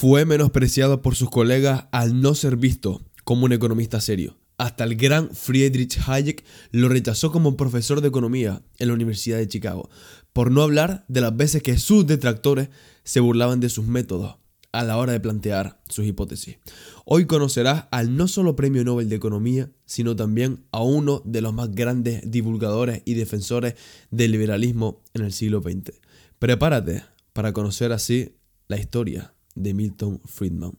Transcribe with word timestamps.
Fue 0.00 0.24
menospreciado 0.24 1.02
por 1.02 1.16
sus 1.16 1.28
colegas 1.28 1.86
al 1.90 2.20
no 2.20 2.36
ser 2.36 2.56
visto 2.56 3.02
como 3.24 3.46
un 3.46 3.52
economista 3.52 4.00
serio. 4.00 4.38
Hasta 4.56 4.84
el 4.84 4.94
gran 4.94 5.34
Friedrich 5.34 5.98
Hayek 6.06 6.44
lo 6.70 6.88
rechazó 6.88 7.32
como 7.32 7.56
profesor 7.56 8.00
de 8.00 8.06
economía 8.06 8.62
en 8.78 8.86
la 8.86 8.94
Universidad 8.94 9.38
de 9.38 9.48
Chicago, 9.48 9.90
por 10.32 10.52
no 10.52 10.62
hablar 10.62 11.04
de 11.08 11.20
las 11.20 11.36
veces 11.36 11.64
que 11.64 11.78
sus 11.78 12.06
detractores 12.06 12.68
se 13.02 13.18
burlaban 13.18 13.58
de 13.58 13.70
sus 13.70 13.88
métodos 13.88 14.36
a 14.70 14.84
la 14.84 14.98
hora 14.98 15.10
de 15.10 15.18
plantear 15.18 15.82
sus 15.88 16.06
hipótesis. 16.06 16.58
Hoy 17.04 17.26
conocerás 17.26 17.86
al 17.90 18.16
no 18.16 18.28
solo 18.28 18.54
Premio 18.54 18.84
Nobel 18.84 19.08
de 19.08 19.16
Economía, 19.16 19.72
sino 19.84 20.14
también 20.14 20.64
a 20.70 20.80
uno 20.80 21.22
de 21.24 21.40
los 21.40 21.54
más 21.54 21.72
grandes 21.72 22.22
divulgadores 22.24 23.02
y 23.04 23.14
defensores 23.14 23.74
del 24.12 24.30
liberalismo 24.30 25.02
en 25.14 25.24
el 25.24 25.32
siglo 25.32 25.60
XX. 25.60 25.98
Prepárate 26.38 27.02
para 27.32 27.52
conocer 27.52 27.90
así 27.90 28.36
la 28.68 28.78
historia 28.78 29.34
de 29.62 29.74
Milton 29.74 30.20
Friedman. 30.24 30.72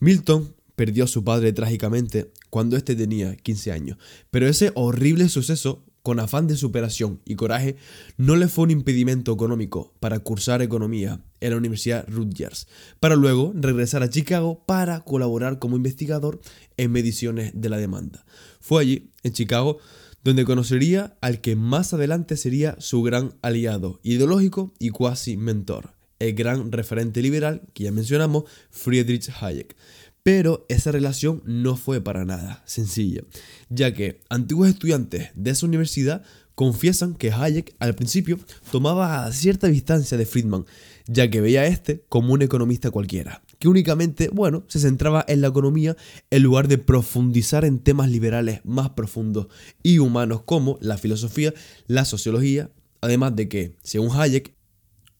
Milton 0.00 0.54
perdió 0.76 1.04
a 1.04 1.08
su 1.08 1.24
padre 1.24 1.52
trágicamente 1.52 2.32
cuando 2.50 2.76
éste 2.76 2.96
tenía 2.96 3.36
15 3.36 3.72
años, 3.72 3.98
pero 4.30 4.48
ese 4.48 4.72
horrible 4.74 5.28
suceso 5.28 5.84
con 6.04 6.20
afán 6.20 6.46
de 6.46 6.58
superación 6.58 7.22
y 7.24 7.34
coraje, 7.34 7.76
no 8.18 8.36
le 8.36 8.48
fue 8.48 8.64
un 8.64 8.70
impedimento 8.70 9.32
económico 9.32 9.94
para 10.00 10.18
cursar 10.18 10.60
economía 10.60 11.24
en 11.40 11.50
la 11.50 11.56
Universidad 11.56 12.06
Rutgers, 12.06 12.68
para 13.00 13.16
luego 13.16 13.52
regresar 13.54 14.02
a 14.02 14.10
Chicago 14.10 14.62
para 14.66 15.00
colaborar 15.00 15.58
como 15.58 15.76
investigador 15.76 16.42
en 16.76 16.92
mediciones 16.92 17.52
de 17.54 17.70
la 17.70 17.78
demanda. 17.78 18.26
Fue 18.60 18.82
allí, 18.82 19.12
en 19.22 19.32
Chicago, 19.32 19.78
donde 20.22 20.44
conocería 20.44 21.16
al 21.22 21.40
que 21.40 21.56
más 21.56 21.94
adelante 21.94 22.36
sería 22.36 22.76
su 22.80 23.02
gran 23.02 23.32
aliado 23.40 24.00
ideológico 24.02 24.74
y 24.78 24.90
cuasi 24.90 25.38
mentor, 25.38 25.94
el 26.28 26.34
gran 26.34 26.72
referente 26.72 27.22
liberal 27.22 27.62
que 27.72 27.84
ya 27.84 27.92
mencionamos, 27.92 28.44
Friedrich 28.70 29.30
Hayek. 29.40 29.76
Pero 30.22 30.64
esa 30.68 30.90
relación 30.90 31.42
no 31.44 31.76
fue 31.76 32.00
para 32.00 32.24
nada 32.24 32.62
sencilla, 32.66 33.22
ya 33.68 33.92
que 33.92 34.22
antiguos 34.30 34.68
estudiantes 34.68 35.30
de 35.34 35.50
esa 35.50 35.66
universidad 35.66 36.22
confiesan 36.54 37.14
que 37.14 37.32
Hayek 37.32 37.74
al 37.78 37.94
principio 37.94 38.38
tomaba 38.70 39.30
cierta 39.32 39.66
distancia 39.66 40.16
de 40.16 40.26
Friedman, 40.26 40.64
ya 41.06 41.28
que 41.28 41.40
veía 41.40 41.62
a 41.62 41.66
este 41.66 42.04
como 42.08 42.32
un 42.32 42.42
economista 42.42 42.90
cualquiera, 42.90 43.42
que 43.58 43.68
únicamente, 43.68 44.30
bueno, 44.32 44.64
se 44.68 44.80
centraba 44.80 45.24
en 45.28 45.40
la 45.40 45.48
economía 45.48 45.96
en 46.30 46.42
lugar 46.42 46.68
de 46.68 46.78
profundizar 46.78 47.64
en 47.64 47.78
temas 47.78 48.08
liberales 48.08 48.60
más 48.64 48.90
profundos 48.90 49.48
y 49.82 49.98
humanos 49.98 50.42
como 50.44 50.78
la 50.80 50.96
filosofía, 50.96 51.52
la 51.86 52.04
sociología, 52.04 52.70
además 53.00 53.36
de 53.36 53.48
que, 53.48 53.76
según 53.82 54.16
Hayek, 54.16 54.54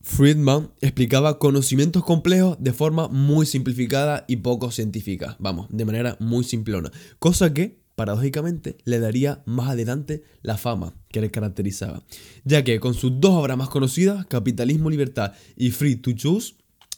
Friedman 0.04 0.70
explicaba 0.82 1.38
conocimientos 1.38 2.04
complejos 2.04 2.58
de 2.60 2.74
forma 2.74 3.08
muy 3.08 3.46
simplificada 3.46 4.26
y 4.28 4.36
poco 4.36 4.70
científica, 4.70 5.34
vamos, 5.38 5.66
de 5.70 5.86
manera 5.86 6.18
muy 6.20 6.44
simplona, 6.44 6.92
cosa 7.18 7.54
que, 7.54 7.80
paradójicamente, 7.94 8.76
le 8.84 8.98
daría 9.00 9.42
más 9.46 9.70
adelante 9.70 10.22
la 10.42 10.58
fama 10.58 10.94
que 11.08 11.22
le 11.22 11.30
caracterizaba, 11.30 12.04
ya 12.44 12.62
que 12.62 12.80
con 12.80 12.92
sus 12.92 13.18
dos 13.18 13.32
obras 13.32 13.56
más 13.56 13.70
conocidas, 13.70 14.26
Capitalismo, 14.26 14.90
Libertad 14.90 15.32
y 15.56 15.70
Free 15.70 15.96
to 15.96 16.12
Choose, 16.12 16.54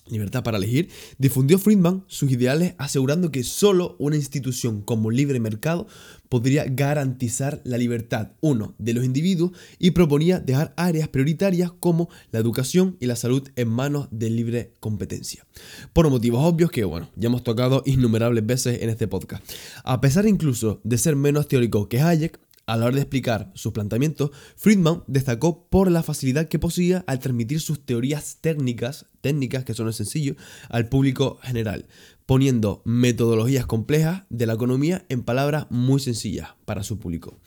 Libertad 0.09 0.43
para 0.43 0.59
elegir, 0.59 0.89
difundió 1.19 1.59
Friedman 1.59 2.05
sus 2.07 2.31
ideales 2.31 2.75
asegurando 2.79 3.33
que 3.33 3.43
solo 3.43 3.97
una 3.99 4.17
institución 4.17 4.83
como 4.83 5.11
libre 5.11 5.41
mercado 5.41 5.87
podría 6.29 6.65
garantizar 6.65 7.61
la 7.65 7.79
libertad, 7.79 8.33
uno, 8.41 8.75
de 8.79 8.95
los 8.95 9.05
individuos 9.05 9.53
y 9.79 9.93
proponía 9.93 10.41
dejar 10.41 10.75
áreas 10.77 11.09
prioritarias 11.09 11.73
como 11.73 12.09
la 12.33 12.39
educación 12.39 12.97
y 13.01 13.07
la 13.07 13.17
salud 13.17 13.49
en 13.57 13.69
manos 13.69 14.09
de 14.11 14.31
libre 14.31 14.73
competencia. 14.81 15.47
Por 15.93 16.09
motivos 16.11 16.45
obvios 16.45 16.71
que, 16.71 16.85
bueno, 16.85 17.09
ya 17.17 17.27
hemos 17.29 17.45
tocado 17.45 17.83
innumerables 17.87 18.45
veces 18.47 18.83
en 18.83 18.91
este 18.91 19.09
podcast. 19.09 19.45
A 19.85 20.01
pesar 20.01 20.27
incluso 20.27 20.81
de 20.85 20.99
ser 20.99 21.17
menos 21.17 21.49
teórico 21.49 21.89
que 21.89 22.01
Hayek, 22.01 22.39
a 22.67 22.77
la 22.77 22.87
hora 22.87 22.97
de 22.97 23.03
explicar 23.03 23.51
sus 23.55 23.73
planteamientos, 23.73 24.31
Friedman 24.57 25.05
destacó 25.07 25.69
por 25.69 25.91
la 25.91 26.03
facilidad 26.03 26.49
que 26.49 26.59
poseía 26.59 27.05
al 27.07 27.21
transmitir 27.21 27.61
sus 27.61 27.85
teorías 27.85 28.39
técnicas, 28.41 29.07
técnicas 29.21 29.65
que 29.65 29.75
son 29.75 29.93
sencillo, 29.93 30.35
al 30.69 30.89
público 30.89 31.39
general, 31.43 31.87
poniendo 32.27 32.83
metodologías 32.85 33.67
complejas 33.67 34.25
de 34.31 34.47
la 34.47 34.55
economía 34.55 35.05
en 35.09 35.23
palabras 35.23 35.67
muy 35.71 36.01
sencillas 36.01 36.51
para 36.65 36.83
su 36.83 36.99
público. 36.99 37.39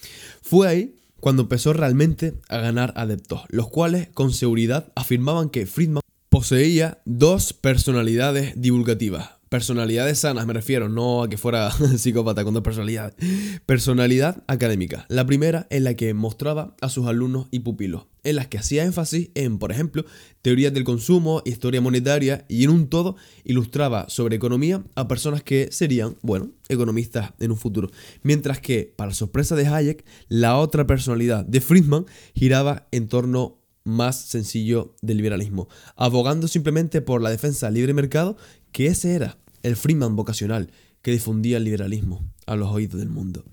Fue 0.42 0.68
ahí 0.68 0.96
cuando 1.20 1.44
empezó 1.44 1.74
realmente 1.74 2.36
a 2.48 2.60
ganar 2.60 2.94
adeptos, 2.96 3.42
los 3.50 3.68
cuales 3.68 4.08
con 4.14 4.32
seguridad 4.32 4.92
afirmaban 4.96 5.50
que 5.50 5.66
Friedman 5.66 6.02
poseía 6.30 7.02
dos 7.06 7.54
personalidades 7.54 8.54
divulgativas, 8.56 9.32
Personalidades 9.50 10.20
sanas, 10.20 10.46
me 10.46 10.54
refiero, 10.54 10.90
no 10.90 11.24
a 11.24 11.30
que 11.30 11.38
fuera 11.38 11.72
psicópata 11.98 12.44
con 12.44 12.54
dos 12.54 12.62
personalidades. 12.62 13.16
Personalidad 13.66 14.44
académica. 14.46 15.08
La 15.10 15.26
primera 15.26 15.66
en 15.72 15.86
la 15.86 15.96
que 15.96 16.14
mostraba 16.14 16.76
a 16.82 16.90
sus 16.90 17.08
alumnos 17.08 17.48
y 17.50 17.62
pupilos, 17.62 18.06
en 18.24 18.36
las 18.36 18.48
que 18.48 18.60
hacía 18.60 18.84
énfasis 18.84 19.32
en, 19.34 19.58
por 19.58 19.72
ejemplo, 19.72 20.06
teorías 20.44 20.72
del 20.72 20.84
consumo, 20.84 21.42
historia 21.46 21.82
monetaria 21.82 22.46
y 22.48 22.64
en 22.64 22.70
un 22.70 22.90
todo 22.90 23.16
ilustraba 23.44 24.08
sobre 24.08 24.36
economía 24.36 24.84
a 24.94 25.08
personas 25.08 25.42
que 25.42 25.70
serían, 25.72 26.16
bueno, 26.22 26.52
economistas 26.68 27.34
en 27.40 27.50
un 27.50 27.58
futuro. 27.58 27.90
Mientras 28.22 28.60
que, 28.60 28.94
para 28.96 29.16
sorpresa 29.16 29.56
de 29.56 29.66
Hayek, 29.66 30.06
la 30.28 30.58
otra 30.58 30.86
personalidad 30.86 31.44
de 31.44 31.60
Friedman 31.60 32.06
giraba 32.36 32.88
en 32.92 33.08
torno 33.08 33.60
más 33.90 34.22
sencillo 34.22 34.96
del 35.02 35.18
liberalismo, 35.18 35.68
abogando 35.96 36.48
simplemente 36.48 37.02
por 37.02 37.22
la 37.22 37.30
defensa 37.30 37.70
libre 37.70 37.94
mercado, 37.94 38.38
que 38.72 38.88
ese 38.88 39.16
era 39.16 39.38
el 39.64 39.76
Friedman 39.76 40.16
vocacional 40.16 40.72
que 41.02 41.12
difundía 41.12 41.58
el 41.58 41.64
liberalismo 41.64 42.22
a 42.46 42.56
los 42.56 42.70
oídos 42.70 43.00
del 43.00 43.10
mundo. 43.10 43.44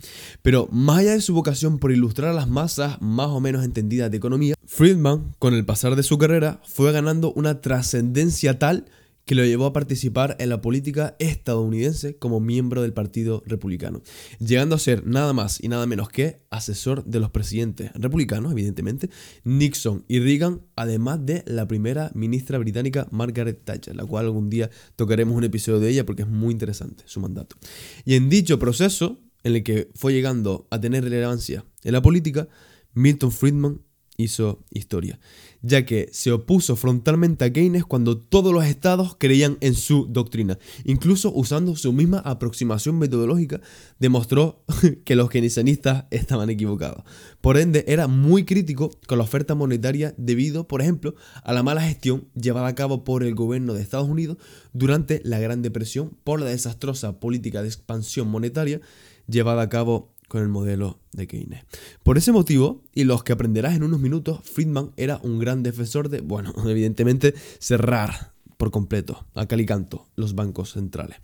Pero 0.43 0.69
más 0.73 0.99
allá 0.99 1.13
de 1.13 1.21
su 1.21 1.35
vocación 1.35 1.79
por 1.79 1.93
ilustrar 1.93 2.31
a 2.31 2.35
las 2.35 2.49
masas 2.49 3.01
más 3.01 3.29
o 3.29 3.41
menos 3.41 3.65
entendidas 3.65 4.11
de 4.11 4.17
economía, 4.17 4.55
Friedman, 4.65 5.35
con 5.39 5.55
el 5.55 5.65
pasar 5.65 5.97
de 5.97 6.03
su 6.03 6.19
carrera, 6.19 6.61
fue 6.65 6.93
ganando 6.93 7.33
una 7.33 7.61
trascendencia 7.61 8.59
tal 8.59 8.87
que 9.27 9.35
lo 9.35 9.45
llevó 9.45 9.67
a 9.67 9.73
participar 9.73 10.37
en 10.39 10.49
la 10.49 10.61
política 10.61 11.17
estadounidense 11.19 12.17
como 12.17 12.39
miembro 12.39 12.83
del 12.83 12.93
Partido 12.93 13.43
Republicano, 13.45 14.01
llegando 14.39 14.77
a 14.77 14.79
ser 14.79 15.05
nada 15.05 15.33
más 15.33 15.63
y 15.63 15.67
nada 15.69 15.85
menos 15.87 16.09
que 16.09 16.41
asesor 16.49 17.05
de 17.05 17.19
los 17.19 17.31
presidentes 17.31 17.93
republicanos, 17.95 18.53
evidentemente, 18.53 19.11
Nixon 19.43 20.05
y 20.07 20.21
Reagan, 20.21 20.63
además 20.77 21.27
de 21.27 21.43
la 21.47 21.67
primera 21.67 22.13
ministra 22.15 22.57
británica 22.59 23.09
Margaret 23.11 23.65
Thatcher, 23.65 23.97
la 23.97 24.07
cual 24.07 24.27
algún 24.27 24.49
día 24.49 24.71
tocaremos 24.95 25.37
un 25.37 25.43
episodio 25.43 25.81
de 25.81 25.91
ella 25.91 26.07
porque 26.07 26.23
es 26.23 26.29
muy 26.29 26.53
interesante 26.53 27.03
su 27.07 27.19
mandato. 27.19 27.57
Y 28.05 28.15
en 28.15 28.31
dicho 28.31 28.61
proceso, 28.61 29.21
en 29.43 29.57
el 29.57 29.65
que 29.65 29.91
fue 29.97 30.13
llegando 30.13 30.69
a 30.71 30.81
tener 30.81 31.03
relevancia 31.03 31.65
en 31.83 31.93
la 31.93 32.03
política, 32.03 32.49
Milton 32.95 33.33
Friedman 33.33 33.81
hizo 34.17 34.65
historia, 34.71 35.19
ya 35.63 35.85
que 35.85 36.09
se 36.13 36.33
opuso 36.33 36.77
frontalmente 36.77 37.45
a 37.45 37.53
Keynes 37.53 37.85
cuando 37.85 38.19
todos 38.19 38.53
los 38.53 38.65
estados 38.65 39.17
creían 39.19 39.59
en 39.61 39.75
su 39.75 40.07
doctrina. 40.07 40.59
Incluso 40.85 41.33
usando 41.33 41.77
su 41.77 41.93
misma 41.93 42.19
aproximación 42.19 42.99
metodológica, 42.99 43.61
demostró 43.99 44.65
que 45.05 45.17
los 45.17 45.31
keynesianistas 45.31 46.05
estaban 46.11 46.51
equivocados. 46.51 47.05
Por 47.41 47.59
ende, 47.59 47.85
era 47.89 48.07
muy 48.09 48.45
crítico 48.45 48.91
con 49.07 49.19
la 49.19 49.25
oferta 49.25 49.55
monetaria 49.55 50.15
debido, 50.17 50.67
por 50.67 50.83
ejemplo, 50.83 51.15
a 51.43 51.53
la 51.53 51.63
mala 51.63 51.83
gestión 51.83 52.29
llevada 52.35 52.69
a 52.69 52.75
cabo 52.75 53.05
por 53.05 53.23
el 53.23 53.35
gobierno 53.35 53.75
de 53.75 53.83
Estados 53.83 54.09
Unidos 54.09 54.39
durante 54.73 55.21
la 55.25 55.39
Gran 55.39 55.63
Depresión 55.63 56.17
por 56.25 56.41
la 56.41 56.47
desastrosa 56.47 57.21
política 57.21 57.63
de 57.63 57.69
expansión 57.69 58.29
monetaria 58.29 58.81
llevada 59.29 59.63
a 59.63 59.69
cabo 59.69 60.15
con 60.29 60.43
el 60.43 60.49
modelo 60.49 61.01
de 61.13 61.27
Keynes. 61.27 61.65
Por 62.03 62.19
ese 62.19 62.33
motivo, 62.33 62.83
y 62.93 63.05
los 63.05 63.23
que 63.23 63.33
aprenderás 63.33 63.75
en 63.75 63.83
unos 63.83 64.01
minutos, 64.01 64.41
Friedman 64.45 64.93
era 64.97 65.19
un 65.23 65.39
gran 65.39 65.63
defensor 65.63 66.09
de, 66.09 66.21
bueno, 66.21 66.53
evidentemente, 66.67 67.35
cerrar 67.59 68.35
por 68.57 68.71
completo, 68.71 69.27
a 69.35 69.47
calicanto, 69.47 70.09
los 70.17 70.35
bancos 70.35 70.73
centrales. 70.73 71.19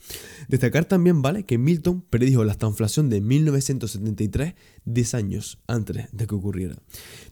Destacar 0.49 0.84
también, 0.84 1.22
¿vale?, 1.22 1.44
que 1.44 1.58
Milton 1.58 2.02
predijo 2.02 2.44
la 2.44 2.52
estanflación 2.52 3.08
de 3.08 3.20
1973, 3.20 4.54
10 4.84 5.14
años 5.14 5.58
antes 5.67 6.08
de 6.12 6.26
que 6.26 6.34
ocurriera. 6.34 6.76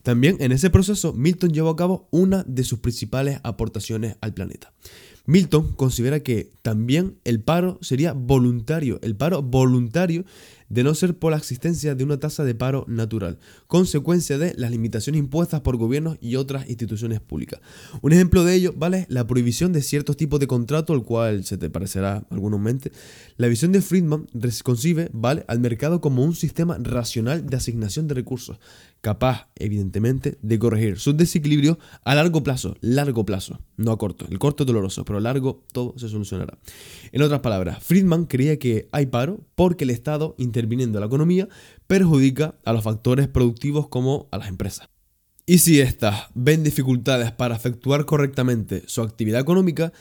También 0.03 0.37
en 0.41 0.53
ese 0.53 0.71
proceso, 0.71 1.13
Milton 1.13 1.53
llevó 1.53 1.71
a 1.71 1.77
cabo 1.77 2.09
una 2.11 2.45
de 2.45 2.65
sus 2.65 2.81
principales 2.81 3.41
aportaciones 3.43 4.17
al 4.21 4.35
planeta. 4.35 4.73
Milton 5.27 5.75
considera 5.75 6.21
que 6.21 6.53
también 6.63 7.19
el 7.25 7.41
paro 7.41 7.79
sería 7.83 8.13
voluntario, 8.13 8.99
el 9.03 9.17
paro 9.17 9.43
voluntario 9.43 10.25
de 10.71 10.85
no 10.85 10.95
ser 10.95 11.19
por 11.19 11.33
la 11.33 11.39
existencia 11.39 11.95
de 11.95 12.05
una 12.05 12.19
tasa 12.19 12.45
de 12.45 12.55
paro 12.55 12.85
natural, 12.89 13.39
consecuencia 13.67 14.39
de 14.39 14.55
las 14.57 14.71
limitaciones 14.71 15.19
impuestas 15.19 15.61
por 15.61 15.77
gobiernos 15.77 16.17
y 16.21 16.37
otras 16.37 16.69
instituciones 16.71 17.21
públicas. 17.21 17.61
Un 18.03 18.13
ejemplo 18.13 18.45
de 18.45 18.55
ello, 18.55 18.73
¿vale? 18.77 19.05
La 19.09 19.27
prohibición 19.27 19.73
de 19.73 19.83
ciertos 19.83 20.17
tipos 20.17 20.39
de 20.39 20.47
contrato, 20.47 20.95
el 20.95 21.03
cual 21.03 21.45
se 21.45 21.59
te 21.59 21.71
parecerá 21.71 22.25
algunos 22.31 22.61
mente. 22.61 22.93
La 23.37 23.49
visión 23.49 23.73
de 23.73 23.83
Friedman 23.83 24.29
concibe, 24.63 25.11
¿vale? 25.13 25.45
Al 25.49 25.59
mercado 25.59 26.01
como 26.01 26.25
un 26.25 26.37
sistema 26.37 26.79
racional 26.81 27.40
de 27.43 27.57
asignación 27.57 28.09
de 28.09 28.15
recursos, 28.15 28.59
capaz, 29.01 29.49
evidentemente, 29.57 30.39
de 30.43 30.59
corregir 30.59 30.99
sus 30.99 31.17
desequilibrios 31.17 31.79
a 32.05 32.15
largo 32.15 32.43
plazo, 32.43 32.77
largo 32.81 33.25
plazo, 33.25 33.61
no 33.77 33.93
a 33.93 33.99
corto. 33.99 34.27
El 34.31 34.39
corto 34.39 34.63
es 34.63 34.67
doloroso, 34.67 35.05
pero 35.05 35.19
a 35.19 35.23
largo 35.23 35.65
todo 35.73 35.95
se 35.99 36.09
solucionará. 36.09 36.59
En 37.13 37.23
otras 37.23 37.41
palabras, 37.41 37.83
Friedman 37.83 38.27
creía 38.27 38.59
que 38.59 38.89
hay 38.93 39.07
paro 39.07 39.41
porque 39.55 39.85
el 39.85 39.91
Estado, 39.91 40.35
interviniendo 40.39 40.99
en 40.99 41.01
la 41.01 41.07
economía, 41.07 41.49
perjudica 41.87 42.55
a 42.65 42.73
los 42.73 42.85
factores 42.85 43.29
productivos 43.29 43.89
como 43.89 44.29
a 44.31 44.39
las 44.39 44.49
empresas. 44.49 44.89
Y 45.47 45.59
si 45.59 45.81
éstas 45.81 46.27
ven 46.35 46.63
dificultades 46.63 47.33
para 47.33 47.57
efectuar 47.57 48.05
correctamente 48.05 48.85
su 48.87 49.03
actividad 49.03 49.41
económica, 49.41 49.93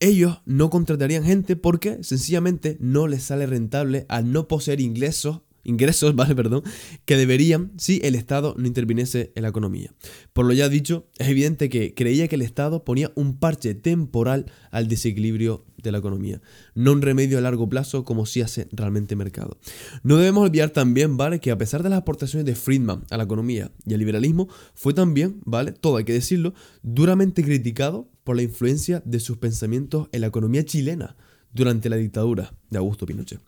ellos 0.00 0.40
no 0.46 0.70
contratarían 0.70 1.24
gente 1.24 1.56
porque 1.56 2.02
sencillamente 2.04 2.76
no 2.80 3.08
les 3.08 3.24
sale 3.24 3.46
rentable 3.46 4.06
al 4.08 4.30
no 4.30 4.46
poseer 4.48 4.80
ingresos 4.80 5.42
ingresos, 5.64 6.14
vale, 6.16 6.34
perdón, 6.34 6.62
que 7.04 7.16
deberían 7.16 7.72
si 7.76 8.00
el 8.02 8.14
Estado 8.14 8.54
no 8.58 8.66
interviniese 8.66 9.32
en 9.34 9.42
la 9.42 9.48
economía. 9.48 9.94
Por 10.32 10.46
lo 10.46 10.52
ya 10.52 10.68
dicho, 10.68 11.08
es 11.18 11.28
evidente 11.28 11.68
que 11.68 11.94
creía 11.94 12.28
que 12.28 12.36
el 12.36 12.42
Estado 12.42 12.84
ponía 12.84 13.12
un 13.14 13.38
parche 13.38 13.74
temporal 13.74 14.46
al 14.70 14.88
desequilibrio 14.88 15.64
de 15.82 15.92
la 15.92 15.98
economía, 15.98 16.40
no 16.74 16.92
un 16.92 17.02
remedio 17.02 17.38
a 17.38 17.40
largo 17.40 17.68
plazo 17.68 18.04
como 18.04 18.26
si 18.26 18.40
hace 18.40 18.68
realmente 18.72 19.14
mercado. 19.14 19.58
No 20.02 20.16
debemos 20.16 20.44
olvidar 20.44 20.70
también, 20.70 21.16
¿vale?, 21.16 21.40
que 21.40 21.50
a 21.50 21.58
pesar 21.58 21.82
de 21.82 21.88
las 21.88 22.00
aportaciones 22.00 22.46
de 22.46 22.56
Friedman 22.56 23.04
a 23.10 23.16
la 23.16 23.24
economía 23.24 23.70
y 23.86 23.94
al 23.94 24.00
liberalismo, 24.00 24.48
fue 24.74 24.92
también, 24.92 25.40
¿vale?, 25.44 25.72
todo 25.72 25.96
hay 25.96 26.04
que 26.04 26.12
decirlo, 26.12 26.54
duramente 26.82 27.44
criticado 27.44 28.10
por 28.24 28.36
la 28.36 28.42
influencia 28.42 29.02
de 29.04 29.20
sus 29.20 29.38
pensamientos 29.38 30.08
en 30.12 30.22
la 30.22 30.26
economía 30.26 30.64
chilena 30.64 31.16
durante 31.52 31.88
la 31.88 31.96
dictadura 31.96 32.52
de 32.70 32.78
Augusto 32.78 33.06
Pinochet, 33.06 33.40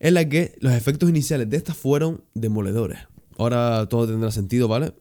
en 0.00 0.14
la 0.14 0.28
que 0.28 0.56
los 0.60 0.72
efectos 0.72 1.08
iniciales 1.08 1.50
de 1.50 1.56
estas 1.56 1.76
fueron 1.76 2.24
demoledores. 2.34 3.00
Ahora 3.36 3.86
todo 3.88 4.06
tendrá 4.06 4.30
sentido, 4.30 4.68
¿vale? 4.68 4.94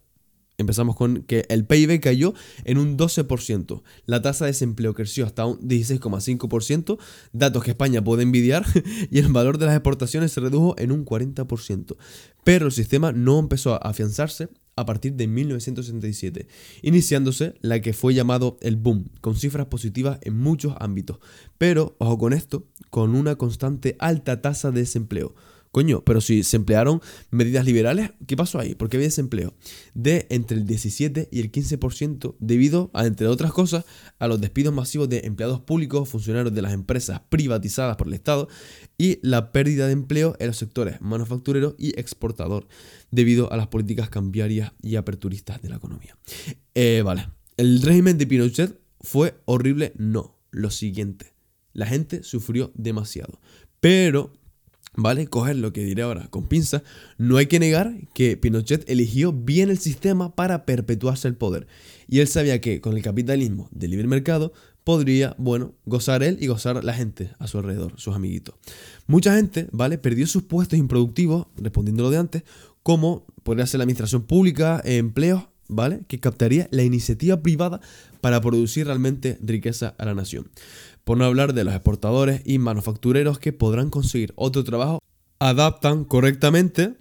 Empezamos 0.59 0.95
con 0.95 1.21
que 1.21 1.45
el 1.49 1.65
PIB 1.65 1.99
cayó 1.99 2.33
en 2.63 2.79
un 2.79 2.97
12%, 2.97 3.83
la 4.05 4.23
tasa 4.23 4.45
de 4.45 4.51
desempleo 4.51 4.95
creció 4.95 5.25
hasta 5.25 5.45
un 5.45 5.59
16,5%, 5.59 6.97
datos 7.31 7.63
que 7.63 7.71
España 7.71 8.03
puede 8.03 8.23
envidiar, 8.23 8.65
y 9.11 9.19
el 9.19 9.31
valor 9.31 9.59
de 9.59 9.67
las 9.67 9.75
exportaciones 9.75 10.31
se 10.31 10.41
redujo 10.41 10.73
en 10.79 10.91
un 10.91 11.05
40%. 11.05 11.95
Pero 12.43 12.65
el 12.65 12.71
sistema 12.71 13.11
no 13.11 13.37
empezó 13.37 13.73
a 13.73 13.77
afianzarse 13.77 14.49
a 14.77 14.85
partir 14.85 15.15
de 15.15 15.27
1967, 15.27 16.47
iniciándose 16.83 17.55
la 17.61 17.81
que 17.81 17.91
fue 17.91 18.13
llamado 18.13 18.57
el 18.61 18.77
boom, 18.77 19.09
con 19.19 19.35
cifras 19.35 19.67
positivas 19.67 20.19
en 20.21 20.37
muchos 20.37 20.75
ámbitos, 20.79 21.17
pero, 21.57 21.95
ojo 21.97 22.17
con 22.17 22.31
esto, 22.31 22.65
con 22.89 23.15
una 23.15 23.35
constante 23.35 23.97
alta 23.99 24.41
tasa 24.41 24.71
de 24.71 24.81
desempleo. 24.81 25.35
Coño, 25.77 26.03
pero 26.03 26.21
si 26.21 26.41
se 26.41 26.57
emplearon 26.57 27.01
medidas 27.29 27.63
liberales, 27.63 28.09
¿qué 28.25 28.35
pasó 28.35 28.57
ahí? 28.57 28.73
Porque 28.73 28.97
había 28.97 29.09
desempleo 29.09 29.53
de 29.93 30.25
entre 30.31 30.57
el 30.57 30.65
17 30.65 31.29
y 31.31 31.39
el 31.39 31.51
15% 31.51 32.35
debido 32.39 32.89
a, 32.95 33.05
entre 33.05 33.27
otras 33.27 33.53
cosas, 33.53 33.85
a 34.17 34.27
los 34.27 34.41
despidos 34.41 34.73
masivos 34.73 35.07
de 35.07 35.19
empleados 35.25 35.61
públicos, 35.61 36.09
funcionarios 36.09 36.51
de 36.55 36.63
las 36.63 36.73
empresas 36.73 37.21
privatizadas 37.29 37.95
por 37.95 38.07
el 38.07 38.15
Estado 38.15 38.47
y 38.97 39.19
la 39.21 39.51
pérdida 39.51 39.85
de 39.85 39.91
empleo 39.91 40.35
en 40.39 40.47
los 40.47 40.57
sectores 40.57 40.99
manufacturero 40.99 41.75
y 41.77 41.89
exportador 41.89 42.67
debido 43.11 43.53
a 43.53 43.57
las 43.57 43.67
políticas 43.67 44.09
cambiarias 44.09 44.71
y 44.81 44.95
aperturistas 44.95 45.61
de 45.61 45.69
la 45.69 45.75
economía. 45.75 46.17
Eh, 46.73 47.03
vale, 47.05 47.29
¿el 47.55 47.83
régimen 47.83 48.17
de 48.17 48.25
Pinochet 48.25 48.79
fue 49.01 49.39
horrible? 49.45 49.93
No, 49.95 50.39
lo 50.49 50.71
siguiente, 50.71 51.35
la 51.73 51.85
gente 51.85 52.23
sufrió 52.23 52.71
demasiado, 52.73 53.39
pero 53.79 54.33
¿Vale? 54.99 55.27
Coger 55.27 55.55
lo 55.55 55.71
que 55.73 55.83
diré 55.83 56.01
ahora 56.01 56.27
con 56.31 56.47
pinza. 56.47 56.81
No 57.19 57.37
hay 57.37 57.45
que 57.45 57.59
negar 57.59 57.93
que 58.15 58.35
Pinochet 58.35 58.89
eligió 58.89 59.31
bien 59.31 59.69
el 59.69 59.77
sistema 59.77 60.35
para 60.35 60.65
perpetuarse 60.65 61.27
el 61.27 61.35
poder. 61.35 61.67
Y 62.07 62.19
él 62.19 62.27
sabía 62.27 62.59
que 62.61 62.81
con 62.81 62.97
el 62.97 63.03
capitalismo 63.03 63.69
del 63.71 63.91
libre 63.91 64.07
mercado 64.07 64.53
podría, 64.83 65.35
bueno, 65.37 65.75
gozar 65.85 66.23
él 66.23 66.39
y 66.41 66.47
gozar 66.47 66.83
la 66.83 66.93
gente 66.95 67.29
a 67.37 67.45
su 67.45 67.59
alrededor, 67.59 67.93
sus 67.97 68.15
amiguitos. 68.15 68.55
Mucha 69.05 69.35
gente, 69.35 69.67
¿vale? 69.71 69.99
Perdió 69.99 70.25
sus 70.25 70.43
puestos 70.43 70.79
improductivos, 70.79 71.45
respondiendo 71.57 72.01
lo 72.01 72.09
de 72.09 72.17
antes, 72.17 72.43
como 72.81 73.27
podría 73.43 73.67
ser 73.67 73.77
la 73.77 73.83
administración 73.83 74.23
pública, 74.23 74.81
empleos, 74.83 75.43
¿vale? 75.67 76.01
Que 76.07 76.19
captaría 76.19 76.69
la 76.71 76.81
iniciativa 76.81 77.43
privada 77.43 77.81
para 78.19 78.41
producir 78.41 78.87
realmente 78.87 79.37
riqueza 79.43 79.93
a 79.99 80.05
la 80.05 80.15
nación 80.15 80.49
por 81.07 81.17
no 81.17 81.23
hablar 81.23 81.53
de 81.53 81.63
los 81.63 81.73
exportadores 81.73 82.41
y 82.43 82.59
manufactureros 82.59 83.39
que 83.39 83.53
podrán 83.53 83.89
conseguir 83.89 84.33
otro 84.35 84.65
trabajo, 84.65 84.99
adaptan 85.39 86.03
correctamente 86.03 86.95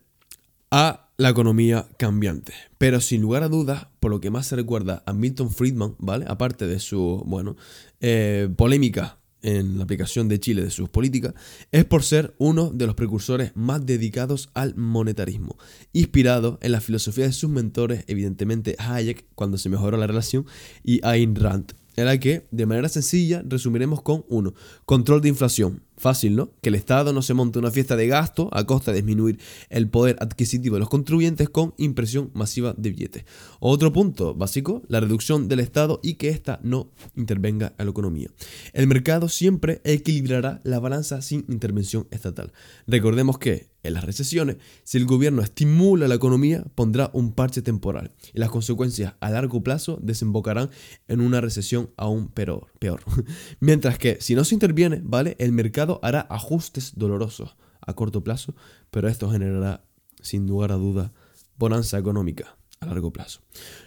a 0.71 1.09
la 1.17 1.31
economía 1.31 1.89
cambiante. 1.99 2.53
Pero 2.79 3.01
sin 3.01 3.21
lugar 3.21 3.43
a 3.43 3.49
dudas, 3.49 3.89
por 3.99 4.13
lo 4.13 4.21
que 4.21 4.31
más 4.31 4.47
se 4.47 4.55
recuerda 4.55 5.03
a 5.07 5.13
Milton 5.13 5.51
Friedman, 5.51 5.97
¿vale? 5.99 6.25
Aparte 6.29 6.69
de 6.69 6.79
su, 6.79 7.25
bueno, 7.27 7.57
eh, 8.01 8.49
polémica 8.57 9.19
en 9.43 9.77
la 9.77 9.83
aplicación 9.83 10.29
de 10.29 10.39
Chile 10.39 10.63
de 10.63 10.71
sus 10.71 10.89
políticas, 10.89 11.35
es 11.73 11.85
por 11.85 12.05
ser 12.05 12.37
uno 12.39 12.71
de 12.71 12.87
los 12.87 12.95
precursores 12.95 13.57
más 13.57 13.87
dedicados 13.87 14.51
al 14.55 14.77
monetarismo, 14.77 15.59
inspirado 15.93 16.61
en 16.63 16.71
la 16.71 16.81
filosofía 16.81 17.25
de 17.25 17.33
sus 17.33 17.51
mentores, 17.51 18.05
evidentemente 18.07 18.77
Hayek, 18.79 19.27
cuando 19.35 19.59
se 19.59 19.69
mejoró 19.69 19.97
la 19.97 20.07
relación, 20.07 20.47
y 20.85 21.05
Ayn 21.05 21.35
Rand, 21.35 21.75
en 21.97 22.05
la 22.05 22.19
que, 22.19 22.47
de 22.51 22.67
manera 22.67 22.89
sencilla, 22.89 23.43
resumiremos 23.47 24.03
con 24.03 24.25
1. 24.29 24.55
Control 24.85 25.21
de 25.21 25.29
inflación. 25.29 25.83
Fácil, 25.99 26.37
¿no? 26.37 26.51
Que 26.61 26.69
el 26.69 26.75
Estado 26.75 27.15
no 27.15 27.23
se 27.23 27.33
monte 27.33 27.59
una 27.59 27.71
fiesta 27.71 27.97
de 27.97 28.07
gasto 28.07 28.51
a 28.53 28.65
costa 28.65 28.93
de 28.93 28.99
disminuir 28.99 29.39
el 29.71 29.89
poder 29.89 30.17
adquisitivo 30.21 30.77
de 30.77 30.81
los 30.81 30.91
contribuyentes 30.91 31.49
con 31.49 31.73
impresión 31.79 32.31
masiva 32.35 32.75
de 32.77 32.91
billetes. 32.91 33.25
Otro 33.61 33.95
punto 33.95 34.35
básico, 34.35 34.83
la 34.89 35.01
reducción 35.01 35.49
del 35.49 35.61
Estado 35.61 36.01
y 36.03 36.15
que 36.15 36.29
ésta 36.29 36.61
no 36.63 36.93
intervenga 37.17 37.75
en 37.79 37.87
la 37.87 37.91
economía. 37.91 38.29
El 38.75 38.89
mercado 38.89 39.31
siempre 39.31 39.81
equilibrará 39.85 40.61
la 40.65 40.81
balanza 40.81 41.23
sin 41.23 41.47
intervención 41.49 42.07
estatal. 42.11 42.53
Recordemos 42.87 43.39
que 43.39 43.71
en 43.87 43.95
las 43.95 44.05
recesiones, 44.05 44.57
si 44.85 44.99
el 44.99 45.07
gobierno 45.07 45.43
estimula 45.43 46.09
la 46.09 46.15
economía, 46.15 46.65
pondrá 46.75 47.11
un 47.13 47.33
parche 47.33 47.63
temporal 47.63 48.13
y 48.35 48.39
las 48.39 48.51
consecuencias 48.51 49.15
a 49.21 49.31
largo 49.31 49.63
plazo 49.63 49.99
desembocarán 50.03 50.71
en 51.09 51.21
una 51.21 51.41
recesión 51.41 51.91
aún 51.97 52.29
peor. 52.29 52.67
Mientras 53.61 53.99
que 53.99 54.19
si 54.21 54.35
no 54.35 54.45
se 54.45 54.55
interviene, 54.55 55.01
¿vale? 55.05 55.37
El 55.39 55.53
mercado 55.53 56.01
hará 56.03 56.27
ajustes 56.31 56.93
dolorosos 56.97 57.57
a 57.81 57.95
corto 57.95 58.23
plazo, 58.25 58.55
pero 58.91 59.09
esto 59.09 59.31
generará 59.31 59.85
sin 60.21 60.47
lugar 60.47 60.73
a 60.73 60.77
duda 60.77 61.13
bonanza 61.57 61.99
económica 61.99 62.57
largo 62.87 63.13
plazo. 63.13 63.41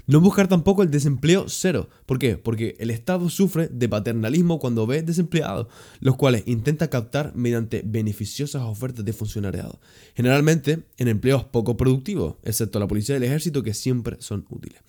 No 0.07 0.21
buscar 0.21 0.47
tampoco 0.47 0.83
el 0.83 0.91
desempleo 0.91 1.45
cero. 1.47 1.89
¿Por 2.05 2.19
qué? 2.19 2.37
Porque 2.37 2.75
el 2.79 2.91
Estado 2.91 3.29
sufre 3.29 3.67
de 3.67 3.89
paternalismo 3.89 4.59
cuando 4.59 4.85
ve 4.87 5.01
desempleados, 5.01 5.67
los 5.99 6.15
cuales 6.15 6.43
intenta 6.45 6.89
captar 6.89 7.33
mediante 7.35 7.81
beneficiosas 7.85 8.63
ofertas 8.63 9.05
de 9.05 9.13
funcionariado, 9.13 9.79
generalmente 10.15 10.83
en 10.97 11.07
empleos 11.07 11.43
poco 11.45 11.77
productivos, 11.77 12.35
excepto 12.43 12.79
la 12.79 12.87
policía 12.87 13.15
y 13.15 13.17
el 13.17 13.23
ejército 13.23 13.63
que 13.63 13.73
siempre 13.73 14.17
son 14.19 14.45
útiles. 14.49 14.81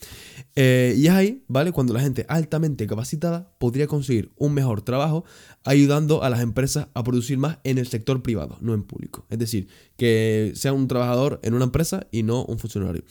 Eh, 0.57 0.95
y 0.97 1.07
es 1.07 1.13
ahí, 1.13 1.45
¿vale? 1.49 1.73
Cuando 1.73 1.93
la 1.93 2.01
gente 2.01 2.27
altamente 2.29 2.87
capacitada 2.87 3.53
podría 3.59 3.87
conseguir 3.87 4.31
un 4.37 4.53
mejor 4.53 4.83
trabajo 4.83 5.25
ayudando 5.65 6.23
a 6.23 6.31
las 6.31 6.41
empresas 6.41 6.89
a 6.95 7.05
producir 7.05 7.39
más 7.39 7.59
en 7.65 7.79
el 7.79 7.87
sector 7.87 8.23
privado, 8.23 8.57
no 8.61 8.75
en 8.75 8.83
público. 8.83 9.27
Es 9.31 9.39
decir, 9.39 9.69
que 9.97 10.53
sea 10.55 10.73
un 10.73 10.89
trabajador 10.89 11.39
en 11.43 11.55
una 11.55 11.65
empresa 11.65 12.07
y 12.11 12.23
no 12.23 12.45
un 12.45 12.59
funcionario. 12.59 13.05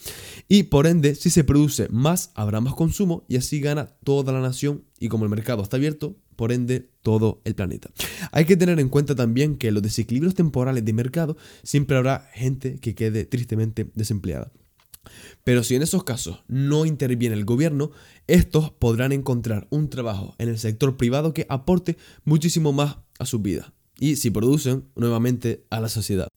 Y 0.48 0.64
por 0.64 0.86
ende, 0.90 1.14
si 1.14 1.30
se 1.30 1.44
produce 1.44 1.88
más, 1.90 2.30
habrá 2.34 2.60
más 2.60 2.74
consumo 2.74 3.24
y 3.28 3.36
así 3.36 3.60
gana 3.60 3.86
toda 4.04 4.32
la 4.32 4.40
nación 4.40 4.84
y 4.98 5.08
como 5.08 5.24
el 5.24 5.30
mercado 5.30 5.62
está 5.62 5.76
abierto, 5.76 6.16
por 6.36 6.52
ende 6.52 6.90
todo 7.02 7.40
el 7.44 7.54
planeta. 7.54 7.90
Hay 8.32 8.44
que 8.44 8.56
tener 8.56 8.80
en 8.80 8.88
cuenta 8.88 9.14
también 9.14 9.56
que 9.56 9.68
en 9.68 9.74
los 9.74 9.82
desequilibrios 9.82 10.34
temporales 10.34 10.84
de 10.84 10.92
mercado 10.92 11.36
siempre 11.62 11.96
habrá 11.96 12.28
gente 12.32 12.78
que 12.80 12.94
quede 12.94 13.24
tristemente 13.24 13.90
desempleada. 13.94 14.52
Pero 15.44 15.62
si 15.62 15.74
en 15.74 15.82
esos 15.82 16.04
casos 16.04 16.42
no 16.48 16.86
interviene 16.86 17.34
el 17.34 17.44
gobierno, 17.44 17.90
estos 18.26 18.70
podrán 18.70 19.12
encontrar 19.12 19.66
un 19.70 19.88
trabajo 19.88 20.34
en 20.38 20.48
el 20.48 20.58
sector 20.58 20.96
privado 20.96 21.32
que 21.32 21.46
aporte 21.48 21.96
muchísimo 22.24 22.72
más 22.72 22.98
a 23.18 23.26
su 23.26 23.40
vida 23.40 23.72
y 23.98 24.16
si 24.16 24.30
producen 24.30 24.88
nuevamente 24.96 25.66
a 25.70 25.80
la 25.80 25.88
sociedad. 25.88 26.28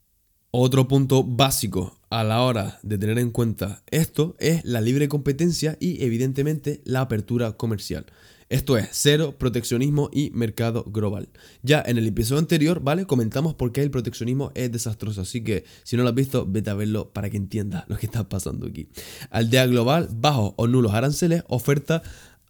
Otro 0.56 0.88
punto 0.88 1.24
básico 1.24 1.98
a 2.12 2.24
la 2.24 2.44
hora 2.44 2.78
de 2.84 3.00
tener 3.00 3.18
en 3.18 3.32
cuenta 3.32 3.82
esto 3.90 4.36
es 4.38 4.64
la 4.64 4.82
libre 4.82 5.10
competencia 5.10 5.78
y 5.80 6.04
evidentemente 6.04 6.80
la 6.86 7.02
apertura 7.02 7.54
comercial. 7.54 8.06
Esto 8.50 8.78
es 8.78 8.90
cero 8.92 9.34
proteccionismo 9.40 10.12
y 10.14 10.30
mercado 10.30 10.84
global. 10.84 11.30
Ya 11.64 11.82
en 11.84 11.98
el 11.98 12.06
episodio 12.06 12.38
anterior, 12.38 12.84
¿vale? 12.84 13.08
Comentamos 13.08 13.56
por 13.56 13.72
qué 13.72 13.82
el 13.82 13.90
proteccionismo 13.90 14.52
es 14.54 14.72
desastroso, 14.72 15.22
así 15.22 15.44
que 15.44 15.66
si 15.82 15.98
no 15.98 16.04
lo 16.04 16.10
has 16.10 16.16
visto, 16.16 16.46
vete 16.48 16.70
a 16.70 16.76
verlo 16.76 17.12
para 17.12 17.32
que 17.32 17.38
entiendas 17.38 17.86
lo 17.88 17.98
que 17.98 18.06
está 18.06 18.30
pasando 18.30 18.68
aquí. 18.68 18.90
Aldea 19.32 19.66
global, 19.66 20.08
bajos 20.14 20.54
o 20.58 20.68
nulos 20.68 20.94
aranceles, 20.94 21.44
oferta 21.48 22.04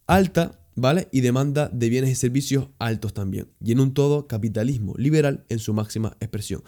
alta 0.07 0.59
¿vale? 0.75 1.07
Y 1.11 1.21
demanda 1.21 1.69
de 1.71 1.89
bienes 1.89 2.11
y 2.11 2.15
servicios 2.15 2.69
altos 2.79 3.13
también. 3.13 3.47
Y 3.63 3.71
en 3.71 3.79
un 3.79 3.93
todo, 3.93 4.27
capitalismo 4.27 4.93
liberal 4.97 5.45
en 5.49 5.59
su 5.59 5.73
máxima 5.73 6.17
expresión. 6.19 6.63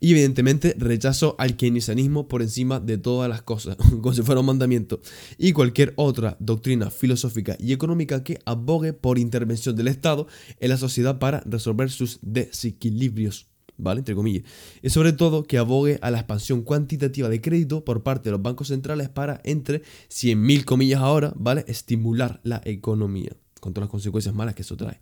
Y 0.00 0.12
evidentemente, 0.12 0.74
rechazo 0.78 1.34
al 1.38 1.56
keynesianismo 1.56 2.28
por 2.28 2.42
encima 2.42 2.80
de 2.80 2.98
todas 2.98 3.28
las 3.28 3.42
cosas, 3.42 3.76
como 4.00 4.12
si 4.12 4.22
fuera 4.22 4.40
un 4.40 4.46
mandamiento. 4.46 5.00
Y 5.38 5.52
cualquier 5.52 5.92
otra 5.96 6.36
doctrina 6.40 6.90
filosófica 6.90 7.56
y 7.58 7.72
económica 7.72 8.22
que 8.22 8.38
abogue 8.44 8.92
por 8.92 9.18
intervención 9.18 9.76
del 9.76 9.88
Estado 9.88 10.26
en 10.60 10.70
la 10.70 10.76
sociedad 10.76 11.18
para 11.18 11.40
resolver 11.40 11.90
sus 11.90 12.18
desequilibrios. 12.22 13.48
¿vale? 13.78 13.98
Entre 13.98 14.14
comillas. 14.14 14.44
Y 14.82 14.88
sobre 14.88 15.12
todo 15.12 15.44
que 15.44 15.58
abogue 15.58 15.98
a 16.00 16.10
la 16.10 16.18
expansión 16.18 16.62
cuantitativa 16.62 17.28
de 17.28 17.42
crédito 17.42 17.84
por 17.84 18.02
parte 18.02 18.30
de 18.30 18.32
los 18.32 18.42
bancos 18.42 18.68
centrales 18.68 19.10
para, 19.10 19.40
entre 19.44 19.82
100.000 20.08 20.64
comillas 20.64 21.02
ahora, 21.02 21.34
¿vale? 21.36 21.64
Estimular 21.68 22.40
la 22.42 22.62
economía 22.64 23.36
con 23.66 23.74
todas 23.74 23.86
las 23.86 23.90
consecuencias 23.90 24.32
malas 24.32 24.54
que 24.54 24.62
eso 24.62 24.76
trae. 24.76 25.00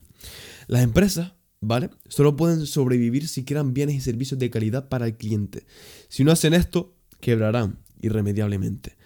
Las 0.69 0.83
empresas, 0.83 1.35
¿vale? 1.61 1.91
Solo 2.09 2.35
pueden 2.35 2.65
sobrevivir 2.65 3.29
si 3.29 3.45
crean 3.45 3.75
bienes 3.75 3.95
y 3.97 4.01
servicios 4.01 4.41
de 4.41 4.49
calidad 4.49 4.89
para 4.89 5.05
el 5.05 5.19
cliente. 5.19 5.67
Si 6.09 6.25
no 6.25 6.33
hacen 6.33 6.55
esto, 6.55 6.97
quebrarán 7.21 7.81
irremediablemente. 8.01 8.97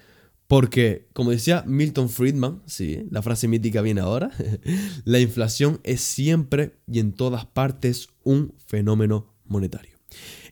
Porque, 0.47 1.09
como 1.13 1.33
decía 1.33 1.65
Milton 1.67 2.09
Friedman, 2.09 2.63
sí, 2.67 3.05
la 3.11 3.21
frase 3.21 3.49
mítica 3.49 3.83
viene 3.83 4.01
ahora, 4.01 4.31
la 5.05 5.19
inflación 5.19 5.81
es 5.83 6.03
siempre 6.03 6.79
y 6.87 7.01
en 7.01 7.13
todas 7.13 7.45
partes 7.45 8.11
un 8.23 8.55
fenómeno 8.65 9.35
monetario. 9.45 9.99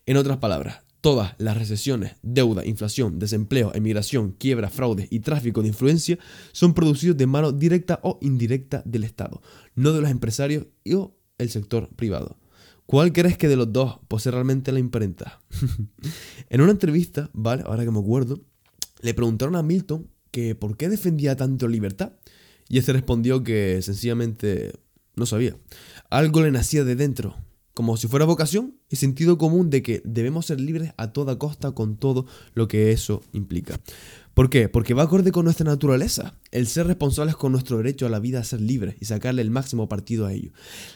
En 0.04 0.16
otras 0.16 0.38
palabras, 0.38 0.82
todas 1.06 1.36
las 1.38 1.56
recesiones, 1.56 2.16
deuda, 2.24 2.66
inflación, 2.66 3.20
desempleo, 3.20 3.70
emigración, 3.76 4.32
quiebra, 4.32 4.70
fraude 4.70 5.06
y 5.08 5.20
tráfico 5.20 5.62
de 5.62 5.68
influencia 5.68 6.18
son 6.50 6.74
producidos 6.74 7.16
de 7.16 7.28
mano 7.28 7.52
directa 7.52 8.00
o 8.02 8.18
indirecta 8.22 8.82
del 8.84 9.04
Estado, 9.04 9.40
no 9.76 9.92
de 9.92 10.00
los 10.00 10.10
empresarios 10.10 10.66
o 10.92 11.14
el 11.38 11.48
sector 11.50 11.90
privado. 11.94 12.40
¿Cuál 12.86 13.12
crees 13.12 13.38
que 13.38 13.46
de 13.46 13.54
los 13.54 13.72
dos 13.72 14.00
posee 14.08 14.32
realmente 14.32 14.72
la 14.72 14.80
imprenta? 14.80 15.40
en 16.50 16.60
una 16.60 16.72
entrevista, 16.72 17.30
¿vale? 17.32 17.62
Ahora 17.66 17.84
que 17.84 17.92
me 17.92 18.00
acuerdo, 18.00 18.40
le 19.00 19.14
preguntaron 19.14 19.54
a 19.54 19.62
Milton 19.62 20.10
que 20.32 20.56
por 20.56 20.76
qué 20.76 20.88
defendía 20.88 21.36
tanto 21.36 21.68
libertad. 21.68 22.14
Y 22.68 22.78
este 22.78 22.92
respondió 22.92 23.44
que 23.44 23.80
sencillamente 23.80 24.72
no 25.14 25.24
sabía. 25.24 25.56
Algo 26.10 26.42
le 26.42 26.50
nacía 26.50 26.82
de 26.82 26.96
dentro, 26.96 27.36
como 27.76 27.98
si 27.98 28.08
fuera 28.08 28.24
vocación 28.24 28.74
y 28.88 28.96
sentido 28.96 29.36
común 29.36 29.68
de 29.68 29.82
que 29.82 30.00
debemos 30.06 30.46
ser 30.46 30.58
libres 30.58 30.94
a 30.96 31.12
toda 31.12 31.38
costa 31.38 31.72
con 31.72 31.98
todo 31.98 32.24
lo 32.54 32.68
que 32.68 32.90
eso 32.90 33.20
implica. 33.34 33.78
¿Por 34.32 34.48
qué? 34.48 34.70
Porque 34.70 34.94
va 34.94 35.02
acorde 35.02 35.30
con 35.30 35.44
nuestra 35.44 35.66
naturaleza, 35.66 36.38
el 36.52 36.68
ser 36.68 36.86
responsables 36.86 37.36
con 37.36 37.52
nuestro 37.52 37.76
derecho 37.76 38.06
a 38.06 38.08
la 38.08 38.18
vida 38.18 38.40
a 38.40 38.44
ser 38.44 38.62
libres 38.62 38.96
y 38.98 39.04
sacarle 39.04 39.42
el 39.42 39.50
máximo 39.50 39.90
partido 39.90 40.24
a 40.24 40.32
ello. 40.32 40.52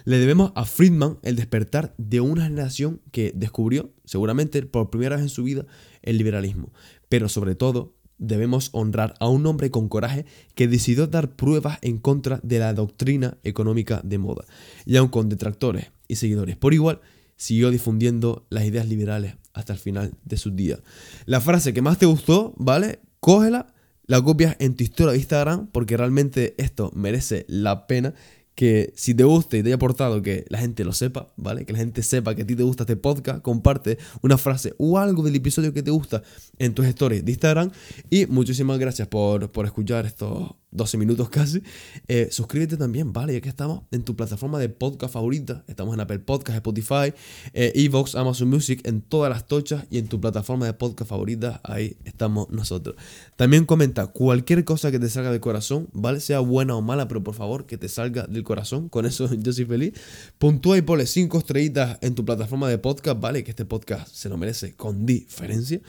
Le 0.06 0.16
debemos 0.16 0.52
a 0.54 0.64
Friedman 0.64 1.18
el 1.22 1.36
despertar 1.36 1.92
de 1.98 2.22
una 2.22 2.44
generación 2.44 3.02
que 3.12 3.34
descubrió, 3.36 3.92
seguramente 4.06 4.62
por 4.62 4.88
primera 4.88 5.16
vez 5.16 5.24
en 5.24 5.28
su 5.28 5.44
vida, 5.44 5.66
el 6.00 6.16
liberalismo, 6.16 6.72
pero 7.10 7.28
sobre 7.28 7.56
todo 7.56 7.92
debemos 8.20 8.68
honrar 8.72 9.14
a 9.18 9.28
un 9.28 9.44
hombre 9.46 9.70
con 9.70 9.88
coraje 9.88 10.26
que 10.54 10.68
decidió 10.68 11.08
dar 11.08 11.34
pruebas 11.34 11.78
en 11.82 11.98
contra 11.98 12.38
de 12.44 12.60
la 12.60 12.72
doctrina 12.72 13.38
económica 13.42 14.00
de 14.04 14.18
moda. 14.18 14.44
Y 14.86 14.96
aun 14.96 15.08
con 15.08 15.28
detractores 15.28 15.90
y 16.06 16.16
seguidores 16.16 16.56
por 16.56 16.74
igual, 16.74 17.00
siguió 17.36 17.70
difundiendo 17.70 18.46
las 18.50 18.64
ideas 18.64 18.86
liberales 18.86 19.36
hasta 19.54 19.72
el 19.72 19.78
final 19.78 20.12
de 20.24 20.36
sus 20.36 20.54
días. 20.54 20.80
La 21.24 21.40
frase 21.40 21.72
que 21.72 21.82
más 21.82 21.98
te 21.98 22.06
gustó, 22.06 22.54
¿vale? 22.56 23.00
Cógela, 23.18 23.74
la 24.04 24.22
copias 24.22 24.56
en 24.58 24.76
tu 24.76 24.84
historia 24.84 25.12
de 25.12 25.18
Instagram 25.18 25.68
porque 25.68 25.96
realmente 25.96 26.54
esto 26.58 26.92
merece 26.94 27.46
la 27.48 27.86
pena 27.86 28.14
que 28.54 28.92
si 28.94 29.14
te 29.14 29.24
gusta 29.24 29.56
y 29.56 29.62
te 29.62 29.68
haya 29.68 29.76
aportado 29.76 30.22
que 30.22 30.44
la 30.48 30.58
gente 30.58 30.84
lo 30.84 30.92
sepa, 30.92 31.32
¿vale? 31.36 31.64
Que 31.64 31.72
la 31.72 31.78
gente 31.78 32.02
sepa 32.02 32.34
que 32.34 32.42
a 32.42 32.46
ti 32.46 32.56
te 32.56 32.62
gusta 32.62 32.82
este 32.82 32.96
podcast, 32.96 33.40
comparte 33.42 33.98
una 34.22 34.36
frase 34.38 34.74
o 34.78 34.98
algo 34.98 35.22
del 35.22 35.34
episodio 35.36 35.72
que 35.72 35.82
te 35.82 35.90
gusta 35.90 36.22
en 36.58 36.74
tus 36.74 36.86
stories 36.86 37.24
de 37.24 37.32
Instagram. 37.32 37.70
Y 38.10 38.26
muchísimas 38.26 38.78
gracias 38.78 39.08
por, 39.08 39.50
por 39.50 39.66
escuchar 39.66 40.06
estos 40.06 40.59
12 40.72 40.98
minutos 40.98 41.28
casi. 41.28 41.62
Eh, 42.06 42.28
suscríbete 42.30 42.76
también, 42.76 43.12
¿vale? 43.12 43.32
Ya 43.32 43.40
que 43.40 43.48
estamos 43.48 43.82
en 43.90 44.02
tu 44.04 44.14
plataforma 44.14 44.58
de 44.58 44.68
podcast 44.68 45.12
favorita. 45.12 45.64
Estamos 45.66 45.94
en 45.94 46.00
Apple 46.00 46.20
Podcast, 46.20 46.56
Spotify, 46.56 47.12
eh, 47.52 47.72
Evox, 47.74 48.14
Amazon 48.14 48.48
Music, 48.48 48.80
en 48.84 49.02
todas 49.02 49.30
las 49.30 49.46
tochas 49.46 49.84
y 49.90 49.98
en 49.98 50.06
tu 50.06 50.20
plataforma 50.20 50.66
de 50.66 50.72
podcast 50.74 51.10
favorita. 51.10 51.60
Ahí 51.64 51.96
estamos 52.04 52.50
nosotros. 52.50 52.94
También 53.36 53.64
comenta 53.64 54.06
cualquier 54.06 54.64
cosa 54.64 54.90
que 54.92 54.98
te 54.98 55.08
salga 55.08 55.32
del 55.32 55.40
corazón, 55.40 55.88
¿vale? 55.92 56.20
Sea 56.20 56.40
buena 56.40 56.76
o 56.76 56.82
mala, 56.82 57.08
pero 57.08 57.24
por 57.24 57.34
favor 57.34 57.66
que 57.66 57.76
te 57.76 57.88
salga 57.88 58.26
del 58.28 58.44
corazón. 58.44 58.88
Con 58.88 59.06
eso 59.06 59.28
yo 59.38 59.52
soy 59.52 59.64
feliz. 59.64 59.94
Puntúa 60.38 60.78
y 60.78 60.82
ponle 60.82 61.06
5 61.06 61.38
estrellitas 61.38 61.98
en 62.00 62.14
tu 62.14 62.24
plataforma 62.24 62.68
de 62.68 62.78
podcast, 62.78 63.20
¿vale? 63.20 63.42
Que 63.42 63.50
este 63.50 63.64
podcast 63.64 64.08
se 64.14 64.28
lo 64.28 64.36
merece 64.36 64.74
con 64.74 65.04
diferencia. 65.04 65.80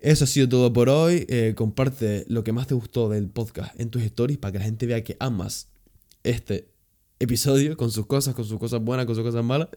Eso 0.00 0.24
ha 0.24 0.26
sido 0.26 0.48
todo 0.48 0.72
por 0.72 0.90
hoy. 0.90 1.24
Eh, 1.28 1.54
comparte 1.56 2.26
lo 2.28 2.44
que 2.44 2.52
más 2.52 2.66
te 2.66 2.74
gustó 2.74 3.08
del 3.08 3.28
podcast 3.28 3.78
en 3.80 3.88
tus 3.88 4.02
para 4.26 4.52
que 4.52 4.58
la 4.58 4.64
gente 4.64 4.86
vea 4.86 5.04
que 5.04 5.16
amas 5.20 5.68
este 6.24 6.70
episodio 7.20 7.76
con 7.76 7.90
sus 7.90 8.06
cosas, 8.06 8.34
con 8.34 8.44
sus 8.44 8.58
cosas 8.58 8.82
buenas, 8.82 9.06
con 9.06 9.14
sus 9.14 9.24
cosas 9.24 9.44
malas. 9.44 9.68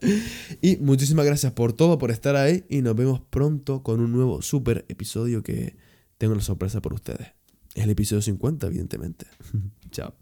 Y 0.61 0.77
muchísimas 0.77 1.25
gracias 1.25 1.53
por 1.53 1.73
todo, 1.73 1.97
por 1.97 2.11
estar 2.11 2.35
ahí. 2.35 2.65
Y 2.69 2.81
nos 2.81 2.95
vemos 2.95 3.21
pronto 3.29 3.83
con 3.83 3.99
un 3.99 4.11
nuevo 4.11 4.41
super 4.41 4.85
episodio 4.89 5.43
que 5.43 5.75
tengo 6.17 6.33
una 6.33 6.43
sorpresa 6.43 6.81
por 6.81 6.93
ustedes. 6.93 7.27
Es 7.75 7.83
el 7.83 7.89
episodio 7.89 8.21
50, 8.21 8.67
evidentemente. 8.67 9.25
Chao. 9.91 10.20